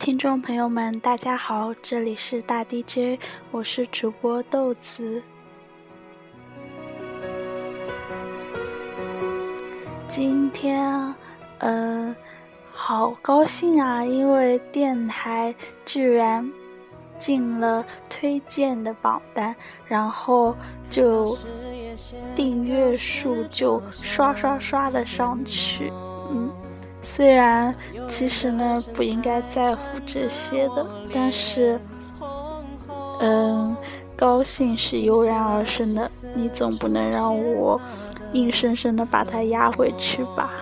[0.00, 3.20] 听众朋友们，大家好，这里是大 DJ，
[3.50, 5.22] 我是主播豆子。
[10.08, 11.14] 今天，
[11.58, 12.16] 呃，
[12.72, 16.50] 好高兴啊，因为电台居然
[17.18, 19.54] 进了推荐的榜单，
[19.86, 20.56] 然后
[20.88, 21.36] 就
[22.34, 25.92] 订阅数就刷刷刷的上去，
[26.30, 26.50] 嗯。
[27.02, 27.74] 虽然
[28.08, 31.80] 其实呢不应该在乎这些的，但是，
[33.20, 33.76] 嗯，
[34.16, 37.80] 高兴是油然而生的，你总不能让我
[38.32, 40.52] 硬生生的把它压回去吧？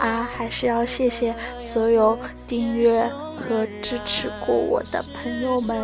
[0.00, 3.04] 啊，还是要谢谢所有订阅
[3.36, 5.76] 和支持过我的朋友们，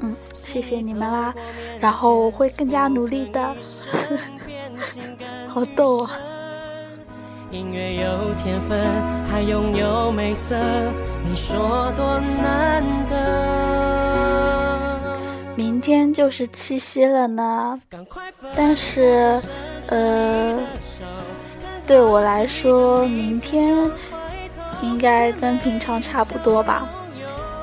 [0.00, 1.34] 嗯，谢谢你们啦，
[1.80, 3.54] 然后我会更加努力的，
[5.48, 6.10] 好逗啊！
[7.52, 8.80] 音乐有天分，
[9.30, 10.56] 还拥有美色，
[11.22, 14.98] 你说多难得。
[15.54, 17.78] 明天就是七夕了呢，
[18.56, 19.38] 但是，
[19.88, 20.58] 呃，
[21.86, 23.76] 对我来说，明天
[24.80, 26.88] 应该跟平常差不多吧。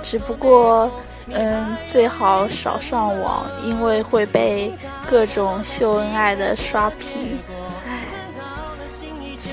[0.03, 0.87] 只不过，
[1.31, 4.71] 嗯，最好少上网，因为会被
[5.09, 7.39] 各种秀恩爱的刷屏。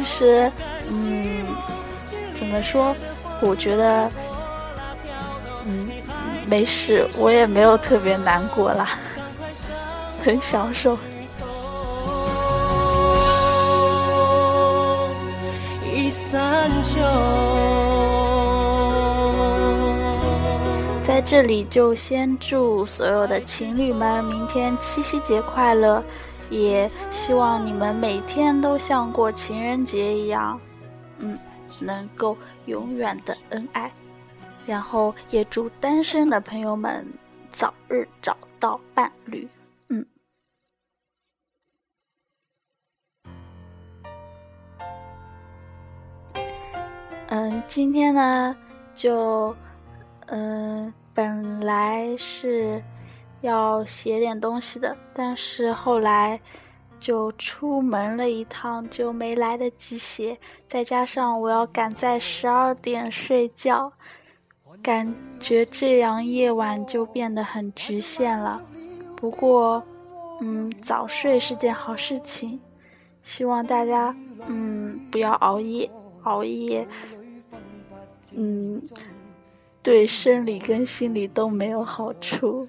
[0.07, 0.53] 其实，
[0.89, 1.45] 嗯，
[2.33, 2.95] 怎么说？
[3.41, 4.09] 我觉得，
[5.65, 5.89] 嗯，
[6.47, 8.91] 没事，我也没有特别难过啦，
[10.25, 10.97] 很享受。
[21.03, 26.01] 在这里就先祝所有的情侣们明天七夕节快乐。
[26.51, 30.61] 也希望你们每天都像过情人节一样，
[31.19, 31.37] 嗯，
[31.81, 33.91] 能够永远的恩爱。
[34.67, 37.07] 然后也祝单身的朋友们
[37.51, 39.49] 早日找到伴侣。
[39.89, 40.05] 嗯，
[47.29, 48.57] 嗯，今天呢，
[48.95, 49.55] 就
[50.27, 52.83] 嗯，本来是。
[53.47, 56.41] 要写点东西的，但是后来
[56.99, 60.37] 就出门了一趟，就没来得及写。
[60.69, 63.93] 再加上我要赶在十二点睡觉，
[64.83, 68.61] 感觉这样夜晚就变得很局限了。
[69.17, 69.83] 不过，
[70.41, 72.61] 嗯，早睡是件好事情，
[73.23, 74.15] 希望大家
[74.47, 75.91] 嗯不要熬夜，
[76.25, 76.87] 熬夜，
[78.33, 78.83] 嗯，
[79.83, 82.69] 对生理跟心理都没有好处。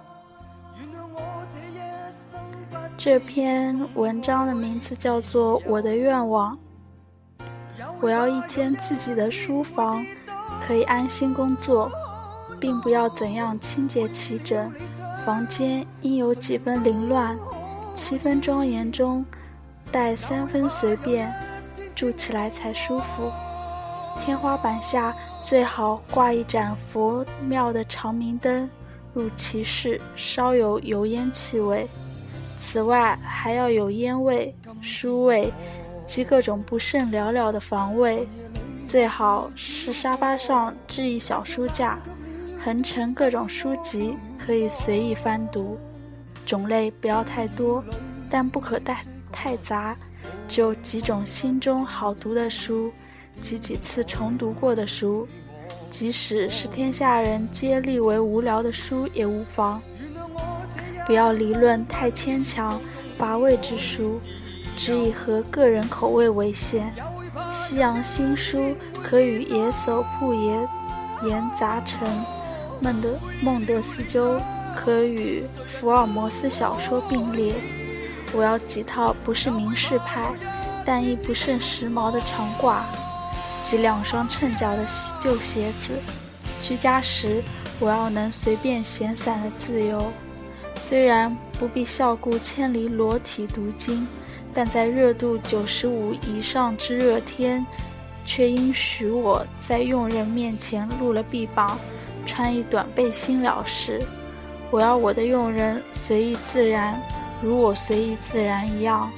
[2.97, 6.55] 这篇文章的名字叫做《我的愿望》。
[7.99, 10.05] 我要一间自己的书房，
[10.61, 11.91] 可以安心工作，
[12.59, 14.71] 并不要怎样清洁齐整。
[15.25, 17.37] 房间应有几分凌乱，
[17.95, 19.25] 七分庄严中
[19.91, 21.31] 带三分随便，
[21.95, 23.31] 住起来才舒服。
[24.23, 28.69] 天花板下最好挂一盏佛庙的长明灯。
[29.13, 31.87] 入其室，稍有油烟气味。
[32.59, 35.51] 此外，还要有烟味、书味
[36.05, 38.27] 及各种不甚了了的房味。
[38.87, 41.97] 最好是沙发上置一小书架，
[42.63, 45.77] 横陈各种书籍，可以随意翻读。
[46.45, 47.83] 种类不要太多，
[48.29, 49.95] 但不可太太杂。
[50.47, 52.91] 只有几种心中好读的书，
[53.41, 55.27] 及几次重读过的书。
[55.91, 59.79] 即使是天下人皆立为无聊的书也无妨，
[61.05, 62.79] 不要理论太牵强
[63.17, 64.19] 乏味之书，
[64.77, 66.91] 只以合个人口味为限。
[67.51, 68.73] 西洋新书
[69.03, 70.67] 可与野叟铺言
[71.23, 72.07] 言杂陈，
[72.79, 74.41] 孟德孟德斯鸠
[74.73, 77.53] 可与福尔摩斯小说并列。
[78.33, 80.31] 我要几套不是名士派，
[80.85, 82.79] 但亦不甚时髦的长褂。
[83.63, 84.85] 及两双衬脚的
[85.19, 85.93] 旧鞋子。
[86.59, 87.43] 居家时，
[87.79, 90.11] 我要能随便闲散的自由。
[90.75, 94.07] 虽然不必笑顾千里裸体读经，
[94.53, 97.65] 但在热度九十五以上之热天，
[98.25, 101.77] 却应许我在佣人面前露了臂膀，
[102.25, 104.01] 穿一短背心了事。
[104.69, 107.01] 我要我的佣人随意自然，
[107.41, 109.11] 如我随意自然一样。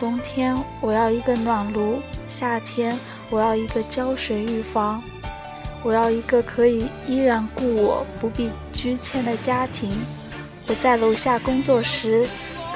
[0.00, 2.98] 冬天我要一个暖炉，夏天
[3.34, 5.02] 我要一个浇水浴房。
[5.82, 9.90] 我要一个可以依然顾我、不必拘牵的家庭。
[10.68, 12.28] 我在楼下工作时，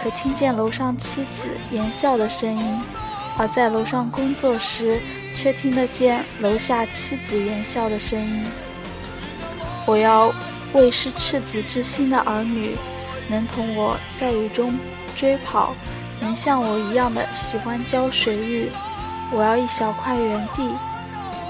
[0.02, 2.80] 可听见楼上妻子言笑的声音；
[3.38, 4.98] 而在楼上工作时，
[5.32, 8.44] 却听得见楼下妻子言笑的声音。
[9.86, 10.34] 我要
[10.72, 12.76] 为是赤子之心的儿女，
[13.28, 14.76] 能同我在雨中
[15.16, 15.72] 追跑，
[16.20, 18.68] 能像我一样的喜欢浇水浴。
[19.32, 20.70] 我要一小块园地。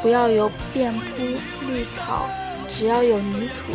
[0.01, 1.23] 不要有遍铺
[1.67, 2.29] 绿草，
[2.69, 3.73] 只要有泥土，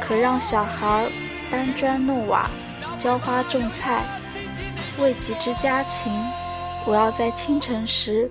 [0.00, 1.06] 可让小孩
[1.50, 2.48] 搬砖弄瓦、
[2.96, 4.02] 浇花种菜，
[4.98, 6.10] 为己之家禽。
[6.86, 8.30] 我要在清晨时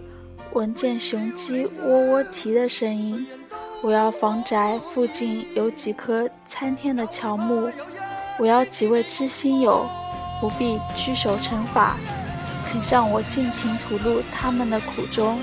[0.54, 3.28] 闻见雄鸡喔喔啼的声音。
[3.84, 7.70] 我要房宅附近有几棵参天的乔木。
[8.40, 9.86] 我要几位知心友，
[10.42, 11.96] 不必拘守惩罚，
[12.72, 15.40] 肯向我尽情吐露他们的苦衷。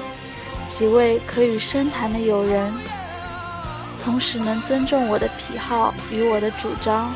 [0.65, 2.73] 几位可与深谈的友人，
[4.05, 7.13] 同时能尊重我的癖好与我的主张。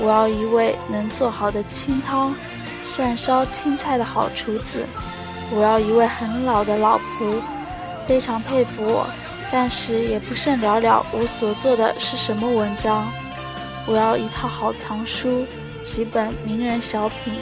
[0.00, 2.34] 我要一位能做好的清汤、
[2.84, 4.84] 善烧青菜的好厨子。
[5.52, 7.40] 我要一位很老的老仆，
[8.06, 9.06] 非常佩服我，
[9.50, 13.10] 但是也不甚了了我所做的是什么文章。
[13.86, 15.46] 我要一套好藏书，
[15.84, 17.32] 几本名人小品，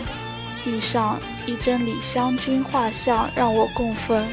[0.63, 4.27] 地上一帧李香君画像让我供奉。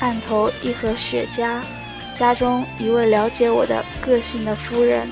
[0.00, 1.60] 案头一盒雪茄，
[2.14, 5.08] 家中一位了解我的个性的夫人，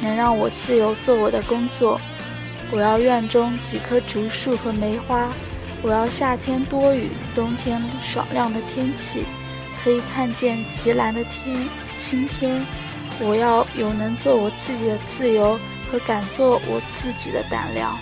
[0.00, 2.00] 能让我自由做我的工作。
[2.72, 5.28] 我要院中几棵竹树和梅花，
[5.82, 9.24] 我要夏天多雨，冬天爽亮的天气，
[9.82, 11.56] 可以看见极蓝的天
[11.98, 12.64] 青天。
[13.20, 15.56] 我要有能做我自己的自由
[15.92, 17.96] 和敢做我自己的胆量。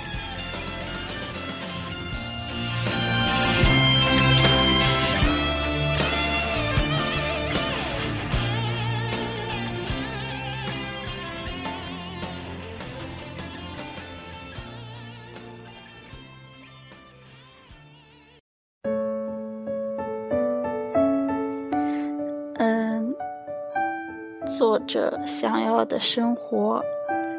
[24.63, 26.81] 作者想要的生活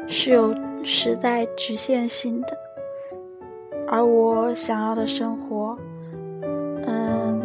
[0.06, 0.54] 是有
[0.84, 2.48] 时代局限性的，
[3.88, 5.74] 而我想要的生活，
[6.86, 7.40] 嗯，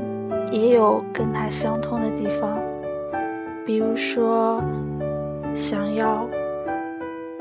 [0.52, 2.60] 也有跟他相通的地方。
[3.66, 4.62] 比如说，
[5.56, 6.28] 想要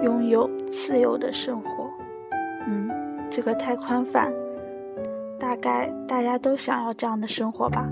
[0.04, 1.90] 拥有自由的生活，
[2.68, 2.88] 嗯，
[3.28, 4.32] 这个太宽泛，
[5.40, 7.90] 大概大家都想要这样的生活吧。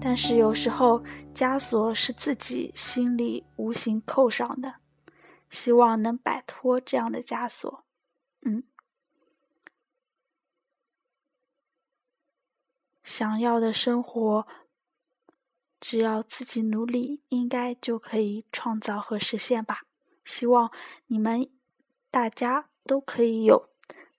[0.00, 1.02] 但是有时候
[1.34, 4.76] 枷锁是自己心里无形扣上的，
[5.50, 7.84] 希望能摆脱这样的枷锁。
[8.42, 8.62] 嗯，
[13.02, 14.46] 想要的生活，
[15.80, 19.82] 只要自己努力，应该就可以创造和实现吧。
[20.24, 20.70] 希望
[21.08, 21.50] 你们
[22.10, 23.68] 大家都可以有，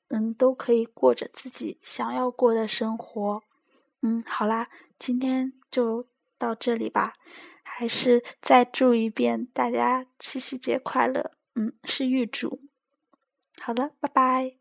[0.09, 3.41] 嗯，都可以过着自己想要过的生活。
[4.01, 7.13] 嗯，好啦，今天就到这里吧。
[7.63, 11.31] 还是再祝一遍大家七夕节快乐。
[11.53, 12.61] 嗯，是预祝。
[13.59, 14.57] 好了，拜拜。